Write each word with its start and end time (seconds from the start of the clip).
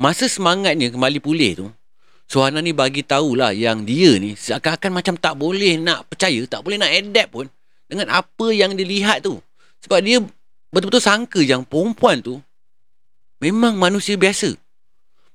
Masa 0.00 0.32
semangatnya 0.32 0.88
kembali 0.88 1.20
pulih 1.20 1.52
tu, 1.60 1.66
Suhana 2.24 2.64
ni 2.64 2.72
bagi 2.72 3.04
tahulah 3.04 3.52
yang 3.52 3.84
dia 3.84 4.16
ni 4.16 4.32
seakan-akan 4.32 4.96
macam 4.96 5.14
tak 5.18 5.36
boleh 5.36 5.76
nak 5.76 6.08
percaya, 6.08 6.40
tak 6.48 6.64
boleh 6.64 6.80
nak 6.80 6.88
adapt 6.88 7.28
pun 7.34 7.46
dengan 7.84 8.08
apa 8.08 8.46
yang 8.54 8.72
dilihat 8.72 9.26
tu. 9.26 9.42
Sebab 9.84 10.00
dia 10.00 10.24
betul-betul 10.72 11.04
sangka 11.04 11.42
yang 11.44 11.66
perempuan 11.68 12.24
tu 12.24 12.40
memang 13.44 13.76
manusia 13.76 14.16
biasa. 14.16 14.56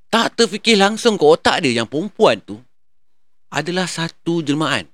Tak 0.10 0.40
terfikir 0.40 0.80
langsung 0.80 1.20
ke 1.20 1.26
otak 1.28 1.62
dia 1.62 1.84
yang 1.84 1.86
perempuan 1.86 2.42
tu 2.42 2.58
adalah 3.54 3.86
satu 3.86 4.42
jelmaan. 4.42 4.90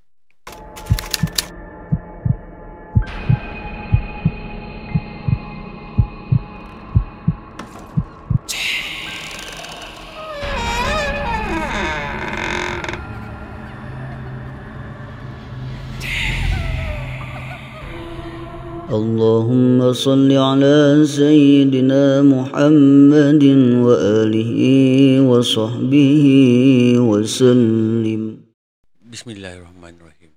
اللهم 18.91 19.93
صل 19.93 20.31
على 20.31 21.03
سيدنا 21.03 22.23
محمد 22.23 23.45
وآله 23.83 24.53
وصحبه 25.27 26.25
وسلم 27.11 28.23
Bismillahirrahmanirrahim. 29.07 30.31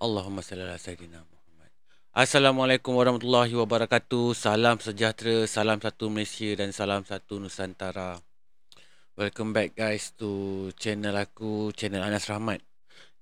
Allahumma 0.00 0.42
salli 0.42 0.66
ala 0.66 0.74
sayyidina 0.74 1.22
Muhammad. 1.22 1.70
Assalamualaikum 2.10 2.98
warahmatullahi 2.98 3.54
wabarakatuh. 3.54 4.34
Salam 4.34 4.82
sejahtera, 4.82 5.46
salam 5.46 5.78
satu 5.78 6.10
Malaysia 6.10 6.58
dan 6.58 6.74
salam 6.74 7.06
satu 7.06 7.38
Nusantara. 7.38 8.18
Welcome 9.14 9.54
back 9.54 9.78
guys 9.78 10.14
to 10.18 10.70
channel 10.74 11.14
aku, 11.14 11.70
channel 11.78 12.02
Anas 12.02 12.26
Rahmat. 12.26 12.58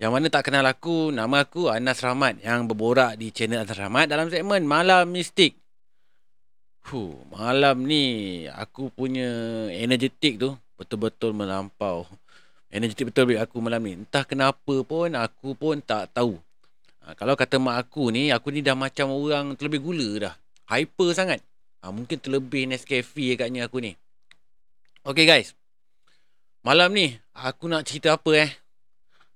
Yang 0.01 0.11
mana 0.17 0.27
tak 0.33 0.49
kenal 0.49 0.65
aku, 0.65 1.13
nama 1.13 1.45
aku 1.45 1.69
Anas 1.69 2.01
Rahmat 2.01 2.41
yang 2.41 2.65
berborak 2.65 3.21
di 3.21 3.29
channel 3.29 3.61
Anas 3.61 3.77
Rahmat 3.77 4.09
dalam 4.09 4.33
segmen 4.33 4.65
Malam 4.65 5.13
Mistik. 5.13 5.61
Huh, 6.89 7.21
malam 7.29 7.85
ni 7.85 8.49
aku 8.49 8.89
punya 8.89 9.29
energetik 9.69 10.41
tu 10.41 10.57
betul-betul 10.73 11.37
melampau. 11.37 12.09
Energetik 12.73 13.13
betul 13.13 13.29
bagi 13.29 13.45
aku 13.45 13.61
malam 13.61 13.85
ni. 13.85 13.93
Entah 14.01 14.25
kenapa 14.25 14.81
pun 14.81 15.13
aku 15.13 15.53
pun 15.53 15.77
tak 15.85 16.09
tahu. 16.17 16.33
Ha, 17.05 17.13
kalau 17.13 17.37
kata 17.37 17.61
mak 17.61 17.85
aku 17.85 18.09
ni, 18.09 18.33
aku 18.33 18.49
ni 18.49 18.65
dah 18.65 18.73
macam 18.73 19.13
orang 19.13 19.53
terlebih 19.53 19.85
gula 19.85 20.09
dah. 20.17 20.33
Hyper 20.65 21.13
sangat. 21.13 21.45
Ha, 21.85 21.93
mungkin 21.93 22.17
terlebih 22.17 22.65
Nescafe 22.65 23.37
agaknya 23.37 23.69
aku 23.69 23.77
ni. 23.77 23.93
Okay 25.05 25.29
guys. 25.29 25.53
Malam 26.65 26.89
ni 26.89 27.21
aku 27.37 27.69
nak 27.69 27.85
cerita 27.85 28.17
apa 28.17 28.33
eh? 28.33 28.60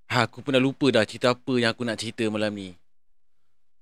Ha, 0.05 0.29
aku 0.29 0.45
pun 0.45 0.53
dah 0.53 0.61
lupa 0.61 0.93
dah 0.93 1.01
cerita 1.01 1.33
apa 1.33 1.53
yang 1.57 1.73
aku 1.73 1.81
nak 1.81 1.97
cerita 1.97 2.29
malam 2.29 2.53
ni. 2.53 2.77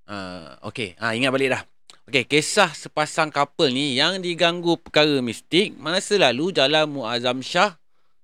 Ha, 0.07 0.59
okay, 0.63 0.95
ha, 0.99 1.11
ingat 1.15 1.31
balik 1.35 1.51
dah. 1.51 1.63
Okay, 2.03 2.27
kisah 2.27 2.71
sepasang 2.75 3.31
couple 3.31 3.71
ni 3.71 3.95
yang 3.95 4.19
diganggu 4.19 4.75
perkara 4.75 5.23
mistik 5.23 5.71
masa 5.79 6.19
lalu 6.19 6.51
jalan 6.51 6.87
Muazzam 6.91 7.39
Shah 7.39 7.79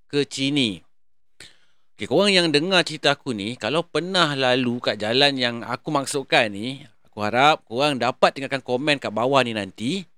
ke 0.08 0.24
Chini. 0.28 0.84
Okay, 1.96 2.08
korang 2.08 2.32
yang 2.32 2.48
dengar 2.48 2.80
cerita 2.84 3.12
aku 3.12 3.36
ni, 3.36 3.60
kalau 3.60 3.84
pernah 3.84 4.32
lalu 4.32 4.80
kat 4.80 4.96
jalan 5.00 5.36
yang 5.36 5.60
aku 5.60 5.92
maksudkan 5.92 6.48
ni, 6.48 6.80
aku 7.04 7.20
harap 7.20 7.60
korang 7.68 8.00
dapat 8.00 8.32
tinggalkan 8.32 8.64
komen 8.64 8.96
kat 8.96 9.12
bawah 9.12 9.44
ni 9.44 9.52
nanti. 9.52 10.08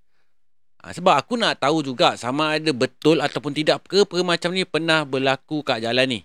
Ha, 0.82 0.94
sebab 0.94 1.18
aku 1.18 1.34
nak 1.34 1.58
tahu 1.58 1.82
juga 1.82 2.14
sama 2.14 2.54
ada 2.54 2.70
betul 2.70 3.18
ataupun 3.18 3.50
tidak 3.54 3.82
ke 3.86 4.06
macam 4.22 4.54
ni 4.54 4.62
pernah 4.62 5.02
berlaku 5.02 5.66
kat 5.66 5.82
jalan 5.82 6.06
ni. 6.06 6.20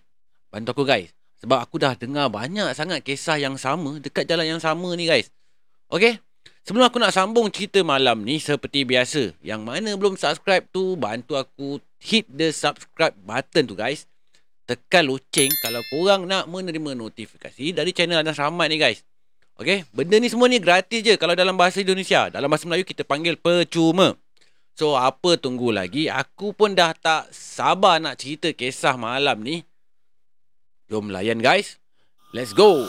Bantu 0.54 0.78
aku 0.78 0.86
guys. 0.86 1.17
Sebab 1.38 1.60
aku 1.62 1.78
dah 1.78 1.94
dengar 1.94 2.34
banyak 2.34 2.74
sangat 2.74 3.06
kisah 3.06 3.38
yang 3.38 3.62
sama 3.62 4.02
dekat 4.02 4.26
jalan 4.26 4.58
yang 4.58 4.62
sama 4.62 4.90
ni 4.98 5.06
guys. 5.06 5.30
Okay? 5.88 6.18
Sebelum 6.68 6.90
aku 6.90 7.00
nak 7.00 7.16
sambung 7.16 7.48
cerita 7.48 7.80
malam 7.86 8.28
ni 8.28 8.44
seperti 8.44 8.84
biasa. 8.84 9.32
Yang 9.40 9.62
mana 9.64 9.90
belum 9.96 10.20
subscribe 10.20 10.68
tu 10.74 11.00
bantu 11.00 11.40
aku 11.40 11.80
hit 12.02 12.28
the 12.28 12.52
subscribe 12.52 13.16
button 13.24 13.64
tu 13.70 13.78
guys. 13.78 14.04
Tekan 14.68 15.08
loceng 15.08 15.48
kalau 15.64 15.80
korang 15.88 16.28
nak 16.28 16.52
menerima 16.52 16.92
notifikasi 16.92 17.72
dari 17.72 17.96
channel 17.96 18.20
Anas 18.20 18.36
Rahmat 18.36 18.68
ni 18.68 18.82
guys. 18.82 19.00
Okay? 19.56 19.88
Benda 19.96 20.20
ni 20.20 20.28
semua 20.28 20.52
ni 20.52 20.60
gratis 20.60 21.06
je 21.06 21.16
kalau 21.16 21.40
dalam 21.40 21.56
bahasa 21.56 21.80
Indonesia. 21.80 22.28
Dalam 22.28 22.52
bahasa 22.52 22.68
Melayu 22.68 22.84
kita 22.84 23.08
panggil 23.08 23.40
percuma. 23.40 24.18
So 24.78 24.94
apa 24.94 25.40
tunggu 25.40 25.74
lagi? 25.74 26.06
Aku 26.12 26.54
pun 26.54 26.78
dah 26.78 26.94
tak 26.94 27.32
sabar 27.34 27.98
nak 27.98 28.22
cerita 28.22 28.52
kisah 28.54 28.94
malam 29.00 29.42
ni. 29.42 29.64
Jom 30.88 31.12
layan 31.12 31.44
guys. 31.44 31.84
Let's 32.32 32.56
go. 32.56 32.88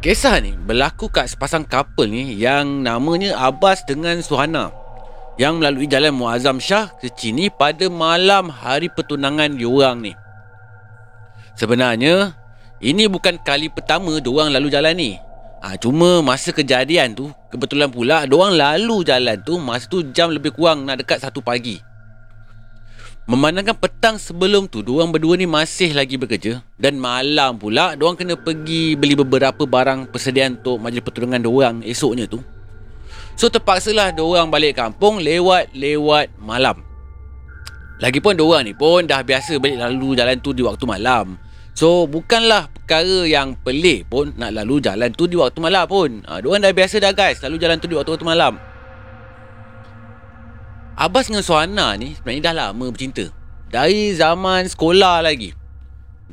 Kisah 0.00 0.40
ni 0.40 0.56
berlaku 0.56 1.12
kat 1.12 1.28
sepasang 1.28 1.68
couple 1.68 2.08
ni 2.08 2.32
yang 2.32 2.80
namanya 2.80 3.36
Abbas 3.44 3.84
dengan 3.84 4.24
Suhana 4.24 4.72
yang 5.36 5.60
melalui 5.60 5.84
jalan 5.84 6.16
Muazzam 6.16 6.56
Shah 6.56 6.96
ke 6.96 7.12
Chini 7.12 7.52
pada 7.52 7.92
malam 7.92 8.48
hari 8.48 8.88
pertunangan 8.88 9.52
diorang 9.52 10.00
ni. 10.00 10.16
Sebenarnya, 11.60 12.40
ini 12.80 13.04
bukan 13.04 13.36
kali 13.44 13.68
pertama 13.68 14.16
diorang 14.16 14.48
lalu 14.48 14.72
jalan 14.72 14.96
ni. 14.96 15.20
Ha, 15.58 15.74
cuma 15.74 16.22
masa 16.22 16.54
kejadian 16.54 17.18
tu 17.18 17.34
Kebetulan 17.50 17.90
pula 17.90 18.22
Diorang 18.30 18.54
lalu 18.54 19.02
jalan 19.02 19.42
tu 19.42 19.58
Masa 19.58 19.90
tu 19.90 20.06
jam 20.14 20.30
lebih 20.30 20.54
kurang 20.54 20.86
Nak 20.86 21.02
dekat 21.02 21.18
satu 21.18 21.42
pagi. 21.42 21.82
Memandangkan 23.26 23.74
petang 23.74 24.16
sebelum 24.22 24.70
tu 24.70 24.86
Diorang 24.86 25.10
berdua 25.10 25.34
ni 25.34 25.50
masih 25.50 25.98
lagi 25.98 26.14
bekerja. 26.14 26.62
Dan 26.78 27.02
malam 27.02 27.58
pula 27.58 27.98
Diorang 27.98 28.14
kena 28.14 28.38
pergi 28.38 28.94
Beli 28.94 29.18
beberapa 29.18 29.66
barang 29.66 30.14
persediaan 30.14 30.62
Untuk 30.62 30.78
majlis 30.78 31.02
pertunangan 31.02 31.42
diorang 31.42 31.76
Esoknya 31.82 32.30
tu. 32.30 32.38
So 33.34 33.50
terpaksalah 33.50 34.14
Diorang 34.14 34.54
balik 34.54 34.78
kampung 34.78 35.18
Lewat-lewat 35.18 36.38
malam. 36.38 36.86
Lagipun 37.98 38.38
diorang 38.38 38.62
ni 38.62 38.78
pun 38.78 39.02
Dah 39.10 39.26
biasa 39.26 39.58
balik 39.58 39.82
lalu 39.82 40.14
jalan 40.14 40.38
tu 40.38 40.54
Di 40.54 40.62
waktu 40.62 40.86
malam. 40.86 41.34
So 41.74 42.06
bukanlah 42.06 42.77
perkara 42.88 43.28
yang 43.28 43.52
pelik 43.60 44.08
pun 44.08 44.32
nak 44.40 44.56
lalu 44.56 44.80
jalan 44.80 45.12
tu 45.12 45.28
di 45.28 45.36
waktu 45.36 45.60
malam 45.60 45.84
pun. 45.84 46.24
Ha, 46.24 46.40
diorang 46.40 46.64
dah 46.64 46.72
biasa 46.72 46.96
dah 47.04 47.12
guys 47.12 47.44
lalu 47.44 47.60
jalan 47.60 47.76
tu 47.76 47.84
di 47.84 47.92
waktu-waktu 47.92 48.24
malam. 48.24 48.56
Abbas 50.96 51.28
dengan 51.28 51.44
Suhana 51.44 52.00
ni 52.00 52.16
sebenarnya 52.16 52.48
dah 52.48 52.54
lama 52.56 52.88
bercinta. 52.88 53.28
Dari 53.68 54.16
zaman 54.16 54.64
sekolah 54.64 55.20
lagi. 55.20 55.52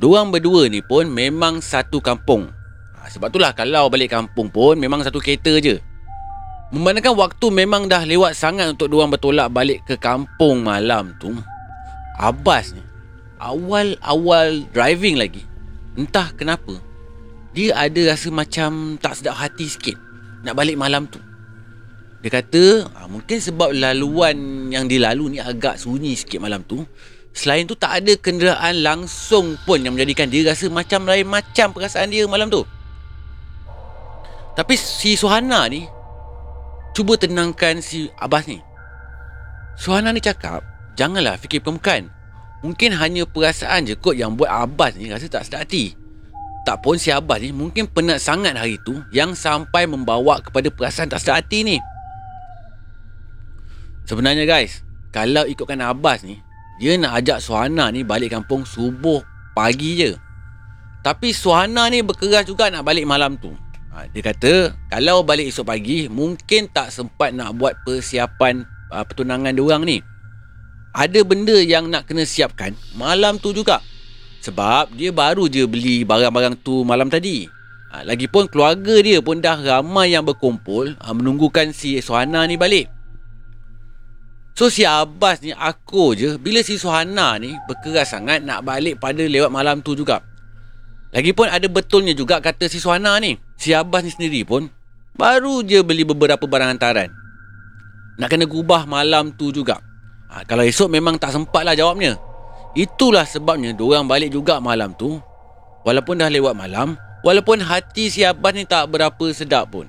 Diorang 0.00 0.32
berdua 0.32 0.72
ni 0.72 0.80
pun 0.80 1.04
memang 1.12 1.60
satu 1.60 2.00
kampung. 2.00 2.48
Ha, 2.96 3.12
sebab 3.12 3.28
itulah 3.28 3.52
kalau 3.52 3.92
balik 3.92 4.16
kampung 4.16 4.48
pun 4.48 4.80
memang 4.80 5.04
satu 5.04 5.20
kereta 5.20 5.60
je. 5.60 5.76
Memandangkan 6.72 7.12
waktu 7.20 7.52
memang 7.52 7.84
dah 7.84 8.08
lewat 8.08 8.32
sangat 8.32 8.72
untuk 8.72 8.88
diorang 8.88 9.12
bertolak 9.12 9.52
balik 9.52 9.84
ke 9.84 10.00
kampung 10.00 10.64
malam 10.64 11.12
tu. 11.20 11.36
Abbas 12.16 12.72
ni 12.72 12.80
awal-awal 13.36 14.64
driving 14.72 15.20
lagi 15.20 15.44
entah 15.96 16.30
kenapa 16.36 16.76
dia 17.56 17.72
ada 17.72 18.12
rasa 18.12 18.28
macam 18.28 19.00
tak 19.00 19.16
sedap 19.16 19.40
hati 19.40 19.64
sikit 19.64 19.96
nak 20.44 20.54
balik 20.54 20.76
malam 20.76 21.08
tu. 21.08 21.18
Dia 22.20 22.42
kata 22.42 22.84
ha, 22.92 23.08
mungkin 23.08 23.38
sebab 23.40 23.72
laluan 23.72 24.68
yang 24.68 24.84
dilalu 24.84 25.36
ni 25.36 25.38
agak 25.40 25.80
sunyi 25.80 26.12
sikit 26.16 26.40
malam 26.40 26.60
tu. 26.68 26.84
Selain 27.36 27.68
tu 27.68 27.76
tak 27.76 28.00
ada 28.00 28.16
kenderaan 28.16 28.80
langsung 28.80 29.60
pun 29.68 29.84
yang 29.84 29.92
menjadikan 29.92 30.32
dia 30.32 30.44
rasa 30.48 30.72
macam 30.72 31.04
lain 31.04 31.28
macam 31.28 31.72
perasaan 31.76 32.08
dia 32.08 32.24
malam 32.24 32.48
tu. 32.48 32.64
Tapi 34.56 34.72
si 34.76 35.20
Suhana 35.20 35.68
ni 35.68 35.84
cuba 36.96 37.20
tenangkan 37.20 37.84
si 37.84 38.08
Abbas 38.16 38.48
ni. 38.48 38.60
Suhana 39.76 40.16
ni 40.16 40.24
cakap 40.24 40.64
janganlah 40.96 41.36
fikir 41.36 41.60
permukaan 41.60 42.08
Mungkin 42.64 42.96
hanya 42.96 43.28
perasaan 43.28 43.84
je 43.84 43.94
kot 43.96 44.16
yang 44.16 44.32
buat 44.32 44.48
Abbas 44.48 44.96
ni 44.96 45.12
rasa 45.12 45.28
tak 45.28 45.44
sedap 45.44 45.68
hati. 45.68 45.92
Tak 46.64 46.82
pun 46.82 46.96
si 46.96 47.12
Abbas 47.12 47.44
ni 47.44 47.52
mungkin 47.52 47.86
penat 47.86 48.18
sangat 48.18 48.56
hari 48.56 48.80
tu 48.82 48.96
yang 49.12 49.36
sampai 49.36 49.84
membawa 49.84 50.40
kepada 50.40 50.72
perasaan 50.72 51.12
tak 51.12 51.20
sedap 51.20 51.44
hati 51.44 51.62
ni. 51.62 51.76
Sebenarnya 54.06 54.46
guys, 54.46 54.86
kalau 55.10 55.44
ikutkan 55.44 55.82
Abbas 55.82 56.22
ni, 56.22 56.40
dia 56.78 56.96
nak 56.96 57.22
ajak 57.22 57.42
Suhana 57.42 57.90
ni 57.90 58.02
balik 58.06 58.32
kampung 58.32 58.64
subuh 58.64 59.20
pagi 59.52 60.00
je. 60.00 60.10
Tapi 61.04 61.30
Suhana 61.30 61.86
ni 61.86 62.02
berkeras 62.02 62.48
juga 62.48 62.66
nak 62.72 62.82
balik 62.82 63.06
malam 63.06 63.38
tu. 63.38 63.54
Ha, 63.96 64.10
dia 64.12 64.20
kata 64.20 64.76
kalau 64.92 65.24
balik 65.24 65.48
esok 65.48 65.72
pagi 65.72 66.04
mungkin 66.12 66.68
tak 66.68 66.92
sempat 66.92 67.32
nak 67.32 67.56
buat 67.56 67.80
persiapan 67.86 68.68
uh, 68.92 69.00
pertunangan 69.08 69.56
diorang 69.56 69.88
ni 69.88 70.04
ada 70.96 71.20
benda 71.28 71.52
yang 71.60 71.92
nak 71.92 72.08
kena 72.08 72.24
siapkan 72.24 72.72
malam 72.96 73.36
tu 73.36 73.52
juga. 73.52 73.84
Sebab 74.40 74.96
dia 74.96 75.12
baru 75.12 75.44
je 75.44 75.68
beli 75.68 76.08
barang-barang 76.08 76.64
tu 76.64 76.88
malam 76.88 77.12
tadi. 77.12 77.44
Ha, 77.92 78.00
lagipun 78.08 78.48
keluarga 78.48 78.96
dia 79.04 79.20
pun 79.20 79.44
dah 79.44 79.60
ramai 79.60 80.16
yang 80.16 80.24
berkumpul 80.24 80.96
ha, 80.96 81.12
menunggukan 81.12 81.76
si 81.76 82.00
Suhana 82.00 82.48
ni 82.48 82.56
balik. 82.56 82.88
So 84.56 84.72
si 84.72 84.88
Abbas 84.88 85.44
ni 85.44 85.52
aku 85.52 86.16
je 86.16 86.40
bila 86.40 86.64
si 86.64 86.80
Suhana 86.80 87.36
ni 87.36 87.52
berkeras 87.68 88.16
sangat 88.16 88.40
nak 88.40 88.64
balik 88.64 88.96
pada 88.96 89.20
lewat 89.20 89.52
malam 89.52 89.84
tu 89.84 89.92
juga. 89.92 90.24
Lagipun 91.12 91.52
ada 91.52 91.68
betulnya 91.68 92.16
juga 92.16 92.40
kata 92.40 92.72
si 92.72 92.80
Suhana 92.80 93.20
ni. 93.20 93.36
Si 93.60 93.76
Abbas 93.76 94.00
ni 94.00 94.16
sendiri 94.16 94.48
pun 94.48 94.72
baru 95.12 95.60
je 95.60 95.84
beli 95.84 96.08
beberapa 96.08 96.48
barang 96.48 96.72
hantaran. 96.72 97.12
Nak 98.16 98.28
kena 98.32 98.48
gubah 98.48 98.88
malam 98.88 99.36
tu 99.36 99.52
juga. 99.52 99.84
Ha, 100.32 100.42
kalau 100.44 100.66
esok 100.66 100.90
memang 100.90 101.16
tak 101.16 101.34
sempat 101.34 101.62
lah 101.62 101.76
jawabnya. 101.76 102.18
Itulah 102.76 103.24
sebabnya 103.24 103.72
diorang 103.72 104.04
balik 104.04 104.34
juga 104.34 104.60
malam 104.60 104.92
tu. 104.94 105.16
Walaupun 105.86 106.18
dah 106.18 106.28
lewat 106.28 106.52
malam. 106.52 106.98
Walaupun 107.24 107.62
hati 107.62 108.12
si 108.12 108.22
Abbas 108.22 108.52
ni 108.54 108.68
tak 108.68 108.86
berapa 108.90 109.26
sedap 109.32 109.72
pun. 109.72 109.86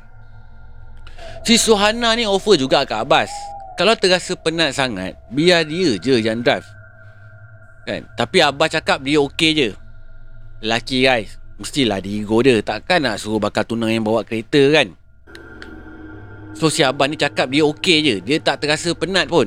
Si 1.45 1.59
Suhana 1.59 2.15
ni 2.17 2.25
offer 2.25 2.57
juga 2.57 2.85
ke 2.87 2.95
Abbas 2.95 3.29
kalau 3.77 3.93
terasa 3.93 4.33
penat 4.33 4.73
sangat, 4.73 5.13
biar 5.29 5.61
dia 5.61 6.01
je 6.01 6.17
yang 6.17 6.41
drive. 6.41 6.65
Kan? 7.85 8.09
Tapi 8.17 8.41
Abah 8.41 8.65
cakap 8.65 9.05
dia 9.05 9.21
okey 9.21 9.51
je. 9.53 9.69
Laki 10.65 11.05
guys, 11.05 11.37
mestilah 11.61 12.01
dia 12.01 12.17
ego 12.17 12.41
dia. 12.41 12.57
Takkan 12.65 13.05
nak 13.05 13.21
suruh 13.21 13.37
bakal 13.37 13.61
tunang 13.69 13.93
yang 13.93 14.01
bawa 14.01 14.25
kereta 14.25 14.73
kan? 14.73 14.97
So 16.57 16.73
si 16.73 16.81
Abah 16.81 17.05
ni 17.05 17.21
cakap 17.21 17.53
dia 17.53 17.61
okey 17.69 17.97
je. 18.01 18.15
Dia 18.25 18.41
tak 18.41 18.65
terasa 18.65 18.97
penat 18.97 19.29
pun. 19.29 19.45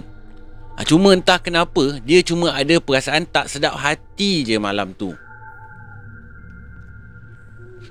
Ha, 0.81 0.89
cuma 0.89 1.13
entah 1.13 1.37
kenapa, 1.37 2.01
dia 2.09 2.25
cuma 2.25 2.57
ada 2.57 2.81
perasaan 2.81 3.29
tak 3.29 3.53
sedap 3.53 3.77
hati 3.77 4.49
je 4.49 4.57
malam 4.57 4.97
tu. 4.97 5.13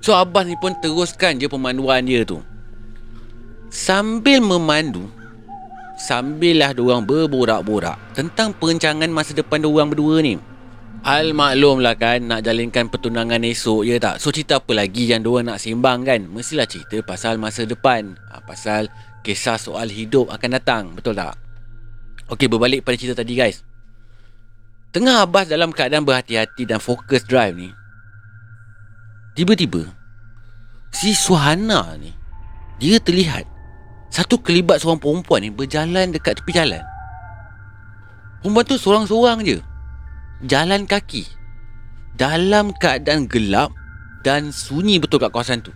So 0.02 0.18
Abah 0.18 0.42
ni 0.42 0.58
pun 0.58 0.74
teruskan 0.82 1.38
je 1.38 1.46
pemanduan 1.46 2.02
dia 2.02 2.26
tu. 2.26 2.42
Sambil 3.70 4.42
memandu, 4.42 5.06
sambillah 6.02 6.74
diorang 6.74 7.06
berborak-borak 7.06 8.18
tentang 8.18 8.58
perencangan 8.58 9.14
masa 9.14 9.38
depan 9.38 9.62
diorang 9.62 9.94
berdua 9.94 10.26
ni. 10.26 10.42
Al 11.06 11.38
maklum 11.38 11.86
lah 11.86 11.94
kan 11.94 12.26
nak 12.26 12.42
jalinkan 12.42 12.90
pertunangan 12.90 13.46
esok 13.46 13.86
je 13.86 14.02
tak. 14.02 14.18
So 14.18 14.34
cerita 14.34 14.58
apa 14.58 14.74
lagi 14.74 15.06
yang 15.06 15.22
diorang 15.22 15.54
nak 15.54 15.62
sembang 15.62 16.10
kan? 16.10 16.26
Mestilah 16.26 16.66
cerita 16.66 17.06
pasal 17.06 17.38
masa 17.38 17.70
depan. 17.70 18.18
Ha, 18.34 18.42
pasal 18.42 18.90
kisah 19.22 19.62
soal 19.62 19.94
hidup 19.94 20.34
akan 20.34 20.58
datang. 20.58 20.84
Betul 20.98 21.14
tak? 21.14 21.38
Okey 22.30 22.46
berbalik 22.46 22.86
pada 22.86 22.96
cerita 22.96 23.26
tadi 23.26 23.34
guys. 23.34 23.66
Tengah 24.94 25.26
Abbas 25.26 25.50
dalam 25.50 25.74
keadaan 25.74 26.06
berhati-hati 26.06 26.66
dan 26.66 26.82
fokus 26.82 27.26
drive 27.26 27.58
ni. 27.58 27.70
Tiba-tiba 29.38 29.86
si 30.90 31.14
Suhana 31.14 31.94
ni 31.98 32.14
dia 32.82 32.98
terlihat 32.98 33.46
satu 34.10 34.42
kelibat 34.42 34.82
seorang 34.82 34.98
perempuan 34.98 35.46
ni 35.46 35.50
berjalan 35.54 36.10
dekat 36.10 36.42
tepi 36.42 36.54
jalan. 36.54 36.82
Perempuan 38.42 38.66
tu 38.66 38.78
seorang-seorang 38.78 39.46
je. 39.46 39.58
Jalan 40.50 40.90
kaki. 40.90 41.28
Dalam 42.18 42.74
keadaan 42.78 43.30
gelap 43.30 43.70
dan 44.26 44.50
sunyi 44.50 44.98
betul 44.98 45.22
kat 45.22 45.30
kawasan 45.30 45.62
tu. 45.62 45.72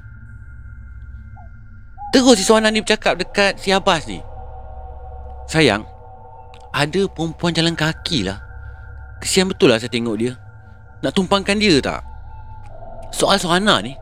Terus 2.13 2.37
si 2.37 2.43
Suhana 2.45 2.73
ni 2.73 2.81
bercakap 2.81 3.17
dekat 3.21 3.57
si 3.61 3.69
Abbas 3.69 4.05
ni. 4.09 4.21
Sayang, 5.49 5.85
ada 6.73 7.01
perempuan 7.05 7.53
jalan 7.53 7.77
kaki 7.77 8.25
lah. 8.25 8.41
Kesian 9.21 9.47
betul 9.47 9.71
lah 9.71 9.79
saya 9.79 9.93
tengok 9.93 10.17
dia. 10.17 10.33
Nak 11.05 11.13
tumpangkan 11.13 11.55
dia 11.61 11.77
tak? 11.79 12.01
Soal 13.13 13.37
Suhana 13.37 13.79
ni, 13.79 13.93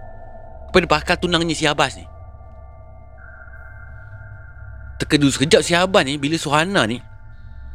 kepada 0.71 0.87
bakal 0.87 1.15
tunangnya 1.19 1.51
si 1.51 1.67
Abbas 1.67 1.99
ni. 1.99 2.07
Terkedu 5.03 5.27
sekejap 5.33 5.61
si 5.61 5.75
Aban 5.75 6.07
ni 6.07 6.15
bila 6.15 6.39
Suhana 6.39 6.87
ni 6.87 7.01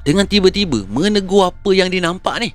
dengan 0.06 0.24
tiba-tiba 0.24 0.86
menegur 0.86 1.50
apa 1.50 1.70
yang 1.74 1.90
dia 1.90 2.00
nampak 2.00 2.38
ni. 2.38 2.50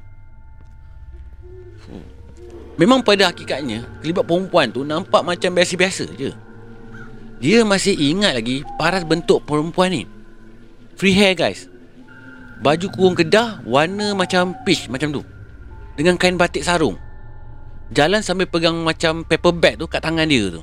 Memang 2.79 3.03
pada 3.03 3.29
hakikatnya 3.29 3.85
kelibat 4.01 4.25
perempuan 4.25 4.71
tu 4.73 4.81
nampak 4.81 5.21
macam 5.21 5.53
biasa-biasa 5.53 6.05
je. 6.17 6.31
Dia 7.37 7.61
masih 7.67 7.93
ingat 7.93 8.33
lagi 8.39 8.65
paras 8.79 9.05
bentuk 9.05 9.45
perempuan 9.45 9.93
ni. 9.93 10.03
Free 10.97 11.13
hair 11.13 11.37
guys. 11.37 11.70
Baju 12.61 12.87
kurung 12.93 13.17
kedah 13.17 13.65
warna 13.65 14.13
macam 14.13 14.53
peach 14.65 14.85
macam 14.87 15.09
tu. 15.09 15.21
Dengan 15.97 16.15
kain 16.15 16.37
batik 16.37 16.61
sarung. 16.61 16.95
Jalan 17.91 18.23
sambil 18.23 18.47
pegang 18.47 18.85
macam 18.85 19.25
paper 19.25 19.53
bag 19.53 19.75
tu 19.81 19.89
kat 19.89 19.99
tangan 19.99 20.29
dia 20.29 20.53
tu. 20.53 20.61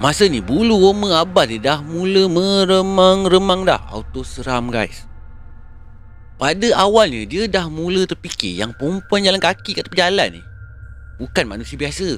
Masa 0.00 0.24
ni 0.30 0.40
bulu 0.40 0.80
roma 0.80 1.20
abah 1.20 1.44
dia 1.44 1.60
dah 1.60 1.78
mula 1.84 2.24
meremang-remang 2.30 3.68
dah. 3.68 3.84
Auto 3.92 4.24
seram 4.24 4.72
guys. 4.72 5.04
Pada 6.40 6.72
awalnya 6.72 7.28
dia 7.28 7.44
dah 7.50 7.68
mula 7.68 8.08
terfikir 8.08 8.56
yang 8.56 8.72
perempuan 8.72 9.20
jalan 9.20 9.42
kaki 9.42 9.76
kat 9.76 9.84
tepi 9.84 10.00
jalan 10.00 10.40
ni 10.40 10.42
bukan 11.20 11.44
manusia 11.44 11.76
biasa. 11.76 12.16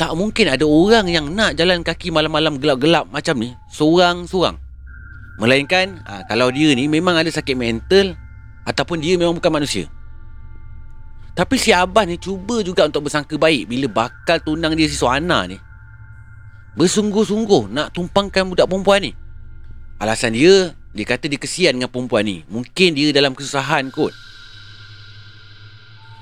Tak 0.00 0.16
mungkin 0.16 0.48
ada 0.48 0.64
orang 0.64 1.12
yang 1.12 1.28
nak 1.36 1.60
jalan 1.60 1.84
kaki 1.84 2.08
malam-malam 2.08 2.56
gelap-gelap 2.56 3.04
macam 3.12 3.36
ni 3.36 3.52
seorang-seorang. 3.68 4.56
Melainkan 5.38 6.02
ha, 6.08 6.26
kalau 6.26 6.50
dia 6.50 6.72
ni 6.74 6.90
memang 6.90 7.14
ada 7.14 7.28
sakit 7.30 7.54
mental 7.54 8.18
ataupun 8.66 8.98
dia 8.98 9.14
memang 9.20 9.38
bukan 9.38 9.62
manusia. 9.62 9.86
Tapi 11.36 11.56
si 11.56 11.70
abah 11.70 12.04
ni 12.04 12.18
cuba 12.18 12.60
juga 12.60 12.84
untuk 12.88 13.06
bersangka 13.06 13.38
baik 13.38 13.70
bila 13.70 13.86
bakal 13.86 14.42
tunang 14.42 14.74
dia 14.74 14.90
si 14.90 14.98
Suhana 14.98 15.46
ni 15.46 15.56
bersungguh-sungguh 16.74 17.70
nak 17.70 17.94
tumpangkan 17.94 18.46
budak 18.46 18.66
perempuan 18.70 19.02
ni. 19.02 19.12
Alasan 20.00 20.32
dia, 20.32 20.72
dia 20.96 21.04
kata 21.04 21.28
dia 21.28 21.36
kesian 21.36 21.76
dengan 21.76 21.90
perempuan 21.90 22.24
ni. 22.24 22.42
Mungkin 22.48 22.96
dia 22.96 23.12
dalam 23.12 23.36
kesusahan 23.36 23.92
kot. 23.92 24.14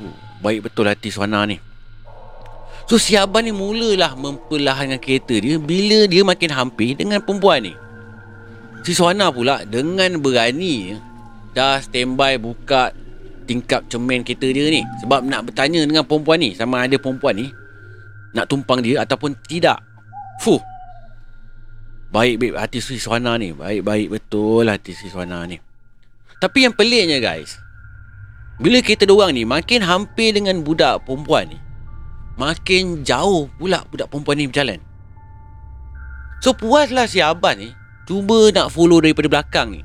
Oh, 0.02 0.14
baik 0.42 0.70
betul 0.70 0.88
hati 0.88 1.12
Suhana 1.12 1.46
ni. 1.46 1.62
So 2.88 2.96
si 2.96 3.20
Abang 3.20 3.44
ni 3.44 3.52
mulalah 3.52 4.16
memperlahankan 4.16 4.96
kereta 4.96 5.36
dia 5.36 5.60
bila 5.60 6.08
dia 6.08 6.24
makin 6.24 6.48
hampir 6.48 6.96
dengan 6.96 7.20
perempuan 7.20 7.60
ni. 7.68 7.74
Si 8.86 8.96
Suhana 8.96 9.28
pula 9.28 9.64
dengan 9.68 10.20
berani 10.22 10.96
dah 11.52 11.82
standby 11.82 12.40
buka 12.40 12.94
tingkap 13.48 13.88
cermin 13.88 14.24
kereta 14.24 14.48
dia 14.48 14.68
ni. 14.68 14.84
Sebab 15.04 15.24
nak 15.24 15.48
bertanya 15.48 15.84
dengan 15.84 16.04
perempuan 16.04 16.40
ni 16.40 16.52
sama 16.52 16.84
ada 16.84 16.96
perempuan 17.00 17.36
ni 17.36 17.48
nak 18.36 18.46
tumpang 18.48 18.84
dia 18.84 19.02
ataupun 19.02 19.34
tidak. 19.48 19.80
Fuh. 20.44 20.60
Baik-baik 22.08 22.56
hati 22.56 22.78
si 22.80 22.96
Suhana 23.00 23.36
ni. 23.36 23.52
Baik-baik 23.52 24.08
betul 24.12 24.68
hati 24.68 24.92
si 24.96 25.08
Suhana 25.08 25.44
ni. 25.48 25.60
Tapi 26.38 26.68
yang 26.68 26.74
peliknya 26.76 27.18
guys. 27.18 27.58
Bila 28.58 28.82
kita 28.82 29.06
doang 29.06 29.34
ni 29.34 29.46
makin 29.46 29.82
hampir 29.82 30.34
dengan 30.34 30.62
budak 30.62 31.06
perempuan 31.06 31.50
ni. 31.50 31.58
Makin 32.38 33.02
jauh 33.02 33.50
pula 33.58 33.82
budak 33.90 34.10
perempuan 34.10 34.38
ni 34.38 34.46
berjalan. 34.46 34.80
So 36.38 36.54
puaslah 36.54 37.10
si 37.10 37.18
Abang 37.18 37.58
ni. 37.58 37.74
Cuba 38.08 38.48
nak 38.48 38.72
follow 38.72 39.04
daripada 39.04 39.28
belakang 39.28 39.76
ni. 39.76 39.84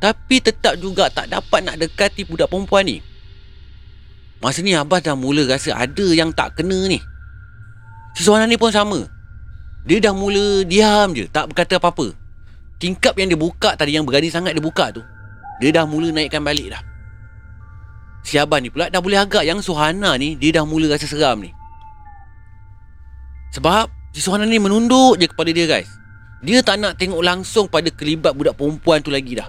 Tapi 0.00 0.40
tetap 0.40 0.80
juga 0.80 1.12
tak 1.12 1.28
dapat 1.28 1.60
nak 1.60 1.76
dekati 1.76 2.24
budak 2.24 2.48
perempuan 2.48 2.88
ni. 2.88 3.04
Masa 4.40 4.64
ni 4.64 4.72
Abbas 4.72 5.04
dah 5.04 5.12
mula 5.12 5.44
rasa 5.44 5.76
ada 5.76 6.06
yang 6.08 6.32
tak 6.32 6.56
kena 6.56 6.88
ni. 6.88 6.96
Suhana 8.16 8.48
ni 8.48 8.56
pun 8.56 8.72
sama. 8.72 9.20
Dia 9.84 9.96
dah 10.00 10.12
mula 10.12 10.64
diam 10.68 11.16
je 11.16 11.24
Tak 11.28 11.52
berkata 11.52 11.80
apa-apa 11.80 12.12
Tingkap 12.80 13.16
yang 13.16 13.32
dia 13.32 13.38
buka 13.40 13.76
tadi 13.76 13.96
Yang 13.96 14.12
berani 14.12 14.28
sangat 14.28 14.52
dia 14.52 14.64
buka 14.64 14.92
tu 14.92 15.00
Dia 15.60 15.72
dah 15.72 15.84
mula 15.88 16.12
naikkan 16.12 16.44
balik 16.44 16.72
dah 16.72 16.82
Si 18.20 18.36
Abang 18.36 18.60
ni 18.60 18.68
pula 18.68 18.92
dah 18.92 19.00
boleh 19.00 19.16
agak 19.16 19.48
Yang 19.48 19.72
Suhana 19.72 20.20
ni 20.20 20.36
Dia 20.36 20.60
dah 20.60 20.64
mula 20.68 20.92
rasa 20.92 21.08
seram 21.08 21.40
ni 21.40 21.52
Sebab 23.56 23.88
Si 24.12 24.20
Suhana 24.20 24.44
ni 24.44 24.60
menunduk 24.60 25.16
je 25.16 25.24
kepada 25.30 25.48
dia 25.48 25.64
guys 25.64 25.88
Dia 26.40 26.64
tak 26.64 26.80
nak 26.80 26.96
tengok 26.96 27.20
langsung 27.20 27.68
Pada 27.68 27.92
kelibat 27.92 28.32
budak 28.32 28.56
perempuan 28.56 29.04
tu 29.04 29.12
lagi 29.12 29.36
dah. 29.36 29.48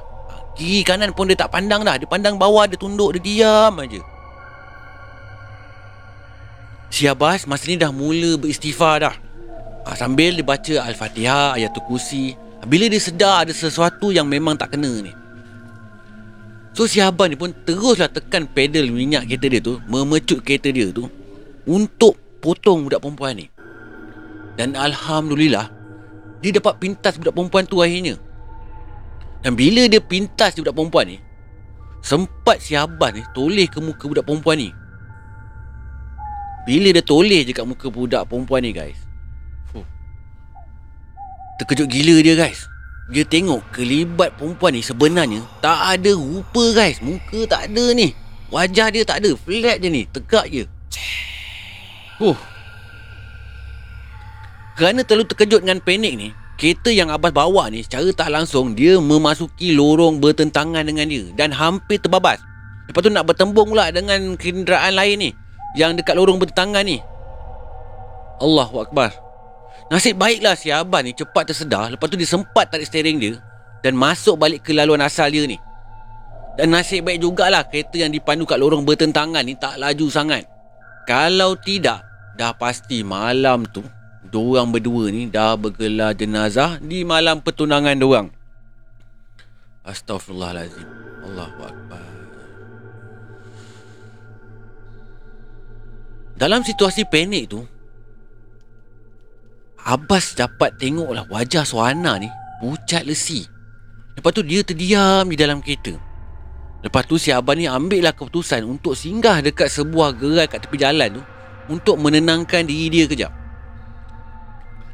Kiri 0.60 0.83
kanan 0.83 1.15
pun 1.15 1.31
dia 1.31 1.39
tak 1.39 1.51
pandang 1.55 1.88
dah. 1.88 1.95
Dia 1.95 2.07
pandang 2.07 2.36
bawah 2.36 2.67
Dia 2.67 2.75
tunduk 2.75 3.15
Dia 3.17 3.21
diam 3.24 3.74
aja. 3.79 4.01
Si 6.91 7.07
Abbas 7.07 7.48
masa 7.48 7.71
ni 7.71 7.79
dah 7.79 7.89
mula 7.95 8.36
beristighfar 8.36 9.07
dah. 9.07 9.15
Ha, 9.88 9.95
Sambil 9.95 10.36
dia 10.36 10.43
baca 10.43 10.83
Al-Fatihah 10.91 11.55
Ayatul 11.55 11.88
Kursi. 11.88 12.36
Bila 12.67 12.86
dia 12.91 13.00
sedar 13.00 13.48
ada 13.48 13.53
sesuatu 13.55 14.12
yang 14.12 14.27
memang 14.27 14.60
tak 14.60 14.75
kena 14.75 14.91
ni. 15.01 15.10
So 16.75 16.86
si 16.86 17.00
abang 17.00 17.31
ni 17.31 17.39
pun 17.39 17.55
teruslah 17.63 18.12
tekan 18.12 18.48
pedal 18.48 18.88
minyak 18.91 19.27
kereta 19.27 19.48
dia 19.51 19.60
tu 19.60 19.83
Memecut 19.91 20.39
kereta 20.39 20.71
dia 20.71 20.88
tu 20.88 21.03
Untuk 21.67 22.15
potong 22.39 22.88
budak 22.88 23.03
perempuan 23.03 23.39
ni. 23.39 23.48
Dan 24.60 24.75
Alhamdulillah 24.75 25.80
Dia 26.41 26.57
dapat 26.57 26.81
pintas 26.81 27.15
budak 27.21 27.38
perempuan 27.38 27.63
tu 27.69 27.79
akhirnya. 27.79 28.17
Dan 29.41 29.53
bila 29.57 29.86
dia 29.89 30.01
pintas 30.01 30.57
budak 30.57 30.74
perempuan 30.74 31.05
ni 31.10 31.17
Sempat 32.01 32.57
si 32.57 32.74
abang 32.74 33.13
ni 33.13 33.21
toleh 33.38 33.69
ke 33.69 33.77
muka 33.77 34.10
budak 34.10 34.25
perempuan 34.25 34.57
ni. 34.57 34.69
Bila 36.65 36.89
dia 36.89 37.05
toleh 37.05 37.45
je 37.45 37.53
kat 37.53 37.65
muka 37.65 37.93
budak 37.93 38.25
perempuan 38.25 38.65
ni 38.65 38.74
guys. 38.74 38.98
Fuh. 39.69 39.86
Terkejut 41.62 41.86
gila 41.86 42.17
dia 42.25 42.33
guys. 42.33 42.65
Dia 43.13 43.21
tengok 43.21 43.62
kelibat 43.69 44.33
perempuan 44.39 44.71
ni 44.71 44.81
sebenarnya 44.81 45.43
Tak 45.62 45.77
ada 45.98 46.12
rupa 46.17 46.74
guys. 46.74 46.98
Muka 47.05 47.45
tak 47.45 47.69
ada 47.69 47.86
ni. 47.93 48.17
Wajah 48.50 48.88
dia 48.89 49.05
tak 49.05 49.21
ada. 49.21 49.38
Flat 49.38 49.77
je 49.77 49.89
ni. 49.93 50.03
Tegak 50.10 50.50
je. 50.50 50.65
Huh. 52.17 52.38
Kerana 54.80 55.04
terlalu 55.04 55.28
terkejut 55.28 55.62
dengan 55.68 55.84
panik 55.84 56.13
ni 56.16 56.30
Kereta 56.56 56.94
yang 56.94 57.12
Abbas 57.12 57.34
bawa 57.36 57.68
ni 57.68 57.84
Secara 57.84 58.08
tak 58.16 58.30
langsung 58.32 58.78
Dia 58.78 59.01
memasuki 59.01 59.75
lorong 59.75 60.24
bertentangan 60.24 60.86
dengan 60.86 61.10
dia 61.10 61.28
Dan 61.36 61.51
hampir 61.51 62.00
terbabas. 62.00 62.40
Lepas 62.88 63.01
tu 63.04 63.12
nak 63.12 63.28
bertembung 63.28 63.72
pula 63.72 63.92
dengan 63.92 64.38
kenderaan 64.40 64.96
lain 64.96 65.18
ni 65.20 65.30
Yang 65.75 66.04
dekat 66.04 66.16
lorong 66.16 66.40
bertentangan 66.40 66.84
ni. 66.88 67.04
Allahu 68.42 68.88
Akbar. 68.88 69.12
Nasib 69.92 70.16
baiklah 70.16 70.56
si 70.56 70.72
Abbas 70.72 71.04
ni 71.04 71.12
cepat 71.12 71.51
tersedar 71.51 71.92
Lepas 71.92 72.08
tu 72.08 72.16
dia 72.16 72.30
sempat 72.30 72.72
tarik 72.72 72.88
steering 72.88 73.20
dia 73.20 73.36
Dan 73.84 74.00
masuk 74.00 74.40
balik 74.40 74.63
ke 74.63 74.72
laluan 74.72 75.04
asal 75.04 75.28
dia 75.28 75.44
ni. 75.44 75.60
Dan 76.56 76.72
nasib 76.72 77.04
baik 77.04 77.20
jugalah 77.20 77.68
Kereta 77.68 78.00
yang 78.00 78.12
dipandu 78.13 78.48
kat 78.48 78.56
lorong 78.56 78.88
bertentangan 78.88 79.44
ni 79.44 79.60
Tak 79.60 79.75
laju 79.75 80.08
sangat. 80.08 80.48
Kalau 81.04 81.60
tidak 81.60 82.08
Dah 82.40 82.56
pasti 82.56 83.04
malam 83.04 83.68
tu 83.68 83.84
Diorang 84.31 84.71
berdua 84.71 85.11
ni 85.11 85.27
dah 85.27 85.59
bergelar 85.59 86.15
jenazah 86.15 86.79
Di 86.79 87.03
malam 87.03 87.43
pertunangan 87.43 88.00
diorang. 88.00 88.31
Astaghfirullahalazim. 89.83 90.88
Allahu 91.27 91.61
Akbar. 91.67 92.07
Dalam 96.39 96.63
situasi 96.63 97.03
panik 97.05 97.51
tu 97.51 97.59
Abbas 99.83 100.39
dapat 100.39 100.79
tengoklah 100.79 101.27
wajah 101.27 101.67
Suhana 101.67 102.15
ni 102.15 102.31
Pucat 102.63 103.03
lesi. 103.03 103.43
Lepas 104.15 104.31
tu 104.31 104.47
dia 104.47 104.63
terdiam 104.63 105.27
di 105.27 105.35
dalam 105.35 105.59
kereta. 105.59 105.97
Lepas 106.81 107.03
tu 107.03 107.19
si 107.19 107.35
Abang 107.35 107.59
ni 107.59 107.67
ambil 107.67 108.07
lah 108.07 108.13
keputusan 108.15 108.63
Untuk 108.63 108.95
singgah 108.95 109.43
dekat 109.43 109.67
sebuah 109.67 110.15
gerai 110.15 110.47
kat 110.47 110.65
tepi 110.65 110.79
jalan 110.79 111.19
tu 111.19 111.21
Untuk 111.67 112.00
menenangkan 112.00 112.65
diri 112.65 112.89
dia 112.89 113.05
kejap 113.05 113.40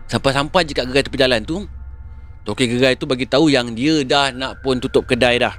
Sampai-sampai 0.07 0.63
je 0.63 0.71
kat 0.71 0.87
gerai 0.87 1.03
tepi 1.03 1.19
jalan 1.19 1.43
tu 1.43 1.67
Tokek 2.47 2.79
gerai 2.79 2.95
tu 2.95 3.03
bagi 3.03 3.27
tahu 3.27 3.51
yang 3.51 3.75
dia 3.75 4.07
dah 4.07 4.31
nak 4.31 4.63
pun 4.63 4.79
tutup 4.79 5.03
kedai 5.03 5.35
dah. 5.35 5.51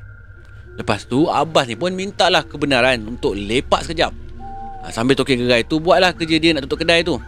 Lepas 0.81 1.05
tu 1.05 1.29
Abbas 1.29 1.69
ni 1.69 1.77
pun 1.77 1.93
mintalah 1.93 2.41
kebenaran 2.41 3.05
untuk 3.05 3.37
lepak 3.37 3.85
sekejap. 3.85 4.09
Ha, 4.81 4.89
Sambil 4.89 5.13
tokek 5.13 5.37
gerai 5.37 5.69
tu 5.69 5.85
buatlah 5.85 6.17
kerja 6.17 6.41
dia 6.41 6.57
nak 6.57 6.65
tutup 6.65 6.81
kedai 6.81 7.05
tu. 7.05 7.21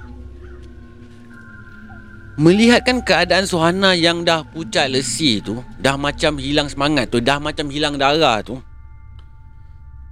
Melihatkan 2.40 3.04
keadaan 3.04 3.44
Suhana 3.44 3.92
yang 3.92 4.24
dah 4.24 4.48
pucat 4.48 4.88
lesi 4.88 5.44
tu 5.44 5.60
Dah 5.76 6.00
macam 6.00 6.40
hilang 6.40 6.72
semangat 6.72 7.12
tu 7.12 7.20
Dah 7.20 7.36
macam 7.36 7.68
hilang 7.68 8.00
darah 8.00 8.40
tu 8.40 8.56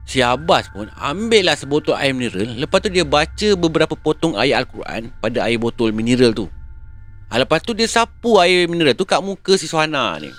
Si 0.05 0.21
Abbas 0.21 0.69
pun 0.69 0.93
ambil 0.93 1.49
lah 1.49 1.57
sebotol 1.57 1.97
air 1.97 2.13
mineral. 2.13 2.53
Lepas 2.53 2.85
tu 2.85 2.93
dia 2.93 3.07
baca 3.07 3.49
beberapa 3.57 3.97
potong 3.97 4.37
ayat 4.37 4.67
Al-Quran 4.67 5.09
Pada 5.25 5.49
air 5.49 5.57
botol 5.57 5.97
mineral 5.97 6.37
tu 6.37 6.53
ha, 7.31 7.39
Lepas 7.39 7.63
tu 7.63 7.73
dia 7.77 7.87
sapu 7.89 8.41
air 8.43 8.67
mineral 8.67 8.97
tu 8.97 9.05
kat 9.05 9.21
muka 9.21 9.55
si 9.55 9.69
Suhana 9.69 10.19
ni 10.19 10.33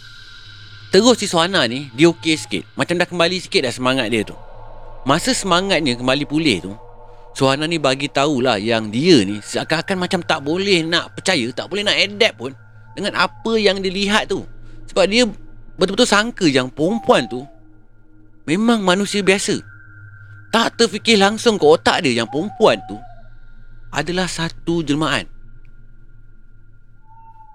Terus 0.89 1.21
si 1.21 1.29
Suhana 1.29 1.65
ni 1.69 1.89
dia 1.93 2.09
okey 2.09 2.35
sikit 2.35 2.63
Macam 2.73 2.97
dah 2.97 3.05
kembali 3.05 3.37
sikit 3.39 3.65
dah 3.65 3.73
semangat 3.73 4.09
dia 4.09 4.25
tu 4.25 4.35
Masa 5.07 5.31
semangatnya 5.31 5.95
kembali 5.95 6.25
pulih 6.27 6.59
tu 6.59 6.73
Suhana 7.39 7.69
ni 7.69 7.77
bagi 7.79 8.11
tahulah 8.11 8.57
yang 8.59 8.89
dia 8.89 9.23
ni 9.23 9.39
seakan-akan 9.39 9.95
macam 9.95 10.19
tak 10.25 10.43
boleh 10.43 10.83
nak 10.83 11.15
percaya, 11.15 11.47
tak 11.53 11.69
boleh 11.69 11.85
nak 11.85 11.95
adapt 11.95 12.35
pun 12.35 12.51
dengan 12.97 13.15
apa 13.15 13.53
yang 13.55 13.79
dia 13.79 13.93
lihat 13.93 14.27
tu. 14.27 14.43
Sebab 14.91 15.05
dia 15.07 15.23
betul-betul 15.79 16.09
sangka 16.09 16.45
yang 16.49 16.67
perempuan 16.67 17.29
tu 17.29 17.45
memang 18.49 18.83
manusia 18.83 19.23
biasa. 19.23 19.61
Tak 20.51 20.81
terfikir 20.81 21.15
langsung 21.21 21.55
ke 21.55 21.63
otak 21.63 22.03
dia 22.03 22.19
yang 22.19 22.27
perempuan 22.27 22.81
tu 22.89 22.99
adalah 23.93 24.25
satu 24.25 24.81
jelmaan. 24.81 25.23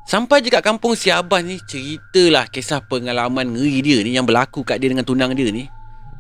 Sampai 0.05 0.45
je 0.45 0.53
kat 0.53 0.61
kampung 0.61 0.93
si 0.93 1.09
Abah 1.09 1.41
ni 1.41 1.57
ceritalah 1.65 2.45
kisah 2.53 2.85
pengalaman 2.85 3.57
ngeri 3.57 3.81
dia 3.81 3.99
ni 4.05 4.15
yang 4.15 4.29
berlaku 4.29 4.61
kat 4.61 4.77
dia 4.77 4.93
dengan 4.93 5.05
tunang 5.05 5.33
dia 5.33 5.49
ni 5.49 5.65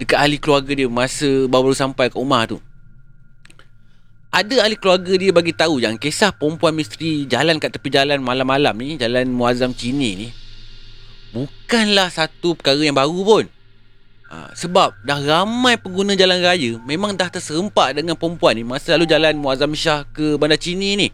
dekat 0.01 0.19
ahli 0.19 0.41
keluarga 0.41 0.73
dia 0.73 0.89
masa 0.89 1.29
baru 1.47 1.77
sampai 1.77 2.09
ke 2.09 2.17
rumah 2.17 2.49
tu. 2.49 2.59
Ada 4.35 4.67
ahli 4.67 4.75
keluarga 4.81 5.13
dia 5.15 5.31
bagi 5.31 5.53
tahu 5.55 5.85
yang 5.85 6.01
kisah 6.01 6.33
perempuan 6.33 6.75
misteri 6.75 7.29
jalan 7.29 7.61
kat 7.61 7.77
tepi 7.77 7.93
jalan 7.93 8.19
malam-malam 8.19 8.75
ni, 8.81 8.97
jalan 8.99 9.31
Muazzam 9.31 9.77
Cini 9.77 10.11
ni 10.17 10.29
bukanlah 11.35 12.09
satu 12.15 12.55
perkara 12.55 12.79
yang 12.79 12.95
baru 12.95 13.21
pun. 13.27 13.45
Ha, 14.31 14.57
sebab 14.57 15.05
dah 15.05 15.21
ramai 15.21 15.77
pengguna 15.77 16.17
jalan 16.17 16.41
raya 16.41 16.81
memang 16.89 17.13
dah 17.13 17.29
terserempak 17.29 18.01
dengan 18.01 18.17
perempuan 18.17 18.57
ni 18.57 18.65
masa 18.65 18.97
lalu 18.97 19.11
jalan 19.11 19.37
Muazzam 19.37 19.75
Shah 19.77 20.07
ke 20.15 20.41
Bandar 20.41 20.57
Cini 20.57 20.97
ni. 20.97 21.09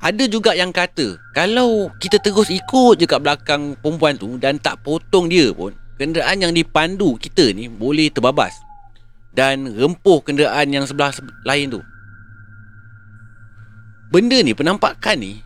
Ada 0.00 0.24
juga 0.32 0.56
yang 0.56 0.72
kata 0.72 1.20
Kalau 1.36 1.92
kita 2.00 2.16
terus 2.16 2.48
ikut 2.48 2.96
je 2.96 3.04
kat 3.04 3.20
belakang 3.20 3.76
perempuan 3.84 4.16
tu 4.16 4.40
Dan 4.40 4.56
tak 4.56 4.80
potong 4.80 5.28
dia 5.28 5.52
pun 5.52 5.76
Kenderaan 6.00 6.40
yang 6.40 6.52
dipandu 6.56 7.20
kita 7.20 7.52
ni 7.52 7.68
Boleh 7.68 8.08
terbabas. 8.08 8.56
Dan 9.36 9.76
rempuh 9.76 10.24
kenderaan 10.24 10.72
yang 10.72 10.88
sebelah 10.88 11.12
lain 11.44 11.76
tu. 11.76 11.80
Benda 14.08 14.40
ni 14.40 14.56
penampakan 14.56 15.20
ni 15.20 15.44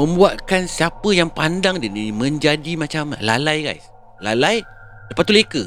Membuatkan 0.00 0.64
siapa 0.64 1.12
yang 1.12 1.28
pandang 1.28 1.76
dia 1.76 1.92
ni 1.92 2.08
Menjadi 2.08 2.72
macam 2.80 3.12
lalai 3.20 3.68
guys. 3.68 3.84
Lalai 4.24 4.64
Lepas 5.12 5.24
tu 5.28 5.36
leka. 5.36 5.64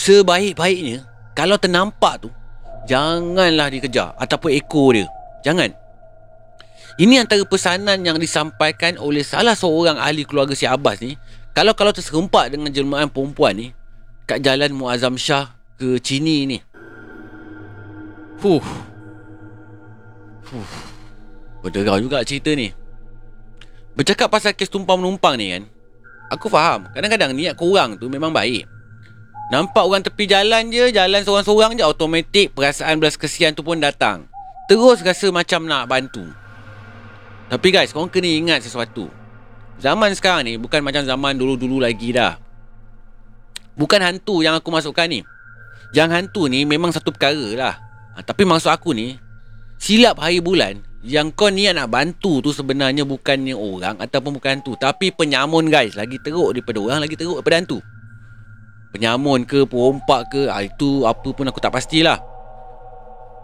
Sebaik-baiknya 0.00 1.04
Kalau 1.36 1.60
ternampak 1.60 2.24
tu 2.24 2.32
Janganlah 2.88 3.68
dikejar 3.68 4.16
Ataupun 4.16 4.56
ekor 4.56 4.96
dia. 4.96 5.04
Jangan 5.44 5.83
ini 6.94 7.18
antara 7.18 7.42
pesanan 7.42 8.06
yang 8.06 8.22
disampaikan 8.22 8.94
oleh 9.02 9.26
salah 9.26 9.58
seorang 9.58 9.98
ahli 9.98 10.22
keluarga 10.22 10.54
si 10.54 10.62
Abbas 10.62 11.02
ni. 11.02 11.18
Kalau 11.50 11.74
kalau 11.74 11.90
terserempak 11.90 12.50
dengan 12.50 12.66
jelmaan 12.70 13.06
perempuan 13.06 13.54
ni 13.54 13.70
Kat 14.26 14.42
jalan 14.42 14.74
Muazzam 14.74 15.14
Shah 15.14 15.54
ke 15.78 15.98
Cini 16.02 16.46
ni. 16.46 16.58
Fuh. 18.38 18.62
Fuh. 20.46 20.70
Berderau 21.62 21.98
juga 21.98 22.22
cerita 22.22 22.54
ni. 22.54 22.70
Bercakap 23.94 24.30
pasal 24.30 24.54
kes 24.54 24.70
tumpang 24.70 24.98
menumpang 24.98 25.34
ni 25.34 25.50
kan 25.50 25.62
Aku 26.30 26.46
faham. 26.46 26.86
Kadang-kadang 26.94 27.34
niat 27.34 27.58
korang 27.58 27.98
tu 27.98 28.06
memang 28.06 28.30
baik. 28.30 28.70
Nampak 29.50 29.82
orang 29.82 30.02
tepi 30.02 30.24
jalan 30.30 30.70
je 30.72 30.94
Jalan 30.94 31.20
seorang-seorang 31.26 31.74
je 31.74 31.82
Automatik 31.82 32.54
perasaan 32.54 33.02
belas 33.02 33.18
kesian 33.18 33.50
tu 33.50 33.66
pun 33.66 33.82
datang. 33.82 34.30
Terus 34.70 35.02
rasa 35.02 35.28
macam 35.34 35.66
nak 35.66 35.90
bantu 35.90 36.43
tapi 37.48 37.68
guys, 37.68 37.92
korang 37.92 38.08
kena 38.08 38.28
ingat 38.28 38.64
sesuatu. 38.64 39.08
Zaman 39.82 40.14
sekarang 40.16 40.48
ni 40.48 40.54
bukan 40.56 40.80
macam 40.80 41.04
zaman 41.04 41.36
dulu-dulu 41.36 41.82
lagi 41.82 42.14
dah. 42.14 42.38
Bukan 43.74 44.00
hantu 44.00 44.40
yang 44.40 44.54
aku 44.54 44.70
masukkan 44.70 45.10
ni. 45.10 45.26
Yang 45.92 46.08
hantu 46.14 46.46
ni 46.46 46.62
memang 46.62 46.94
satu 46.94 47.10
perkara 47.10 47.46
lah. 47.58 47.74
Ha, 48.14 48.22
tapi 48.22 48.46
maksud 48.46 48.70
aku 48.70 48.94
ni, 48.94 49.18
silap 49.76 50.22
hari 50.22 50.38
bulan, 50.38 50.78
yang 51.02 51.34
kau 51.34 51.50
niat 51.50 51.74
nak 51.74 51.90
bantu 51.90 52.38
tu 52.40 52.54
sebenarnya 52.54 53.02
bukannya 53.02 53.52
orang 53.52 53.98
ataupun 53.98 54.38
bukan 54.38 54.50
hantu. 54.62 54.78
Tapi 54.78 55.10
penyamun 55.10 55.66
guys, 55.68 55.98
lagi 55.98 56.22
teruk 56.22 56.54
daripada 56.54 56.78
orang, 56.80 56.98
lagi 57.02 57.18
teruk 57.18 57.42
daripada 57.42 57.58
hantu. 57.60 57.78
Penyamun 58.94 59.42
ke, 59.42 59.66
perompak 59.66 60.30
ke, 60.30 60.42
ha, 60.46 60.62
itu 60.62 61.02
apa 61.02 61.28
pun 61.34 61.50
aku 61.50 61.58
tak 61.58 61.74
pastilah. 61.74 62.22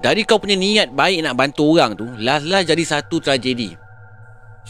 Dari 0.01 0.23
kau 0.25 0.41
punya 0.41 0.57
niat 0.57 0.95
baik 0.95 1.27
nak 1.27 1.35
bantu 1.37 1.77
orang 1.77 1.99
tu, 1.99 2.07
last-last 2.23 2.71
jadi 2.71 2.85
satu 2.87 3.21
tragedi. 3.21 3.90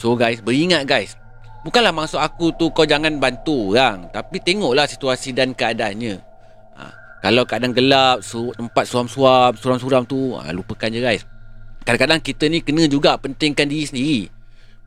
So 0.01 0.17
guys, 0.17 0.41
beringat 0.41 0.89
guys. 0.89 1.13
Bukanlah 1.61 1.93
maksud 1.93 2.17
aku 2.17 2.57
tu 2.57 2.73
kau 2.73 2.89
jangan 2.89 3.21
bantu 3.21 3.77
orang. 3.77 4.09
Tapi 4.09 4.41
tengoklah 4.41 4.89
situasi 4.89 5.29
dan 5.29 5.53
keadaannya. 5.53 6.17
Ha, 6.73 6.83
kalau 7.21 7.45
keadaan 7.45 7.69
gelap, 7.77 8.25
tempat 8.25 8.89
suam-suam, 8.89 9.53
suram-suram 9.53 10.01
tu, 10.09 10.33
ha, 10.41 10.49
lupakan 10.49 10.89
je 10.89 10.97
guys. 11.05 11.21
Kadang-kadang 11.85 12.17
kita 12.17 12.49
ni 12.49 12.65
kena 12.65 12.89
juga 12.89 13.13
pentingkan 13.21 13.69
diri 13.69 13.85
sendiri. 13.85 14.21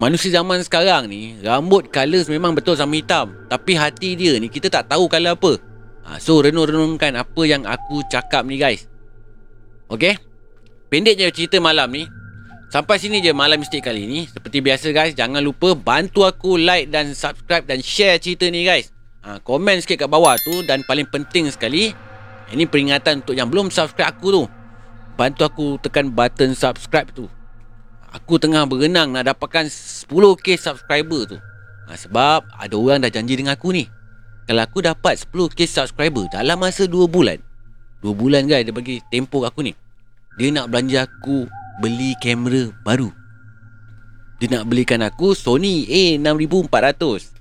Manusia 0.02 0.34
zaman 0.34 0.58
sekarang 0.66 1.06
ni, 1.06 1.38
rambut 1.46 1.94
colours 1.94 2.26
memang 2.26 2.58
betul 2.58 2.74
sama 2.74 2.98
hitam. 2.98 3.30
Tapi 3.46 3.78
hati 3.78 4.18
dia 4.18 4.34
ni, 4.42 4.50
kita 4.50 4.66
tak 4.66 4.90
tahu 4.90 5.06
colour 5.06 5.38
apa. 5.38 5.52
Ha, 6.10 6.18
so, 6.18 6.42
renung-renungkan 6.42 7.14
apa 7.14 7.42
yang 7.46 7.62
aku 7.62 8.02
cakap 8.10 8.42
ni 8.50 8.58
guys. 8.58 8.90
Okay? 9.86 10.18
Pendek 10.90 11.22
je 11.22 11.30
cerita 11.30 11.62
malam 11.62 11.86
ni. 11.94 12.02
Sampai 12.74 12.98
sini 12.98 13.22
je 13.22 13.30
malam 13.30 13.62
mistik 13.62 13.86
kali 13.86 14.02
ni. 14.02 14.26
Seperti 14.26 14.58
biasa 14.58 14.90
guys, 14.90 15.14
jangan 15.14 15.38
lupa 15.38 15.78
bantu 15.78 16.26
aku 16.26 16.58
like 16.58 16.90
dan 16.90 17.14
subscribe 17.14 17.62
dan 17.62 17.78
share 17.78 18.18
cerita 18.18 18.50
ni 18.50 18.66
guys. 18.66 18.90
Ha, 19.22 19.38
komen 19.38 19.78
sikit 19.78 20.02
kat 20.02 20.10
bawah 20.10 20.34
tu 20.42 20.66
dan 20.66 20.82
paling 20.82 21.06
penting 21.06 21.46
sekali, 21.54 21.94
ini 22.50 22.66
peringatan 22.66 23.22
untuk 23.22 23.38
yang 23.38 23.46
belum 23.46 23.70
subscribe 23.70 24.10
aku 24.10 24.26
tu. 24.34 24.42
bantu 25.14 25.46
aku 25.46 25.66
tekan 25.78 26.10
button 26.10 26.58
subscribe 26.58 27.06
tu. 27.14 27.30
Aku 28.10 28.42
tengah 28.42 28.66
berenang 28.66 29.14
nak 29.14 29.30
dapatkan 29.30 29.70
10k 29.70 30.58
subscriber 30.58 31.30
tu. 31.30 31.38
Ha, 31.86 31.94
sebab 31.94 32.42
ada 32.58 32.74
orang 32.74 33.06
dah 33.06 33.10
janji 33.14 33.38
dengan 33.38 33.54
aku 33.54 33.70
ni. 33.70 33.86
Kalau 34.50 34.66
aku 34.66 34.82
dapat 34.82 35.22
10k 35.22 35.62
subscriber 35.70 36.26
dalam 36.26 36.58
masa 36.58 36.90
2 36.90 37.06
bulan. 37.06 37.38
2 38.02 38.10
bulan 38.18 38.50
guys 38.50 38.66
dia 38.66 38.74
bagi 38.74 38.98
tempoh 39.14 39.46
aku 39.46 39.62
ni. 39.62 39.78
Dia 40.34 40.50
nak 40.50 40.74
belanja 40.74 41.06
aku 41.06 41.46
beli 41.78 42.14
kamera 42.22 42.70
baru. 42.86 43.10
Dia 44.38 44.60
nak 44.60 44.66
belikan 44.68 45.00
aku 45.00 45.32
Sony 45.32 45.86
A6400. 45.88 47.32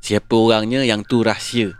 Siapa 0.00 0.34
orangnya 0.34 0.82
yang 0.82 1.04
tu 1.04 1.20
rahsia. 1.20 1.74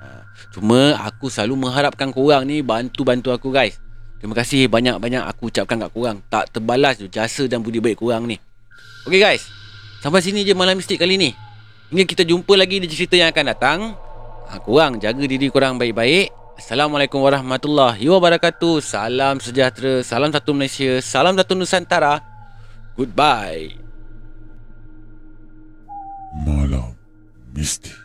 Ha, 0.00 0.24
Cuma 0.56 0.96
aku 0.98 1.28
selalu 1.28 1.68
mengharapkan 1.68 2.10
korang 2.10 2.48
ni 2.48 2.64
bantu-bantu 2.64 3.30
aku 3.34 3.52
guys. 3.52 3.76
Terima 4.18 4.32
kasih 4.32 4.72
banyak-banyak 4.72 5.20
aku 5.20 5.52
ucapkan 5.52 5.76
kat 5.84 5.90
korang. 5.92 6.18
Tak 6.32 6.56
terbalas 6.56 6.96
tu 6.96 7.12
jasa 7.12 7.44
dan 7.44 7.60
budi 7.60 7.78
baik 7.78 8.00
korang 8.00 8.24
ni. 8.24 8.40
Okay 9.04 9.20
guys. 9.20 9.44
Sampai 10.00 10.24
sini 10.24 10.44
je 10.48 10.56
malam 10.56 10.80
mistik 10.80 10.96
kali 10.96 11.20
ni. 11.20 11.30
Hingga 11.92 12.04
kita 12.08 12.22
jumpa 12.24 12.56
lagi 12.56 12.80
di 12.80 12.88
cerita 12.88 13.20
yang 13.20 13.28
akan 13.32 13.44
datang. 13.52 13.78
Ha, 14.48 14.60
korang 14.64 14.96
jaga 14.96 15.24
diri 15.28 15.52
korang 15.52 15.76
baik-baik. 15.76 16.43
Assalamualaikum 16.54 17.18
warahmatullahi 17.18 18.06
wabarakatuh. 18.06 18.78
Salam 18.78 19.42
sejahtera. 19.42 20.06
Salam 20.06 20.30
satu 20.30 20.54
Malaysia. 20.54 21.02
Salam 21.02 21.34
satu 21.34 21.58
Nusantara. 21.58 22.22
Goodbye. 22.94 23.74
Malam 26.46 26.94
Mistik 27.54 28.03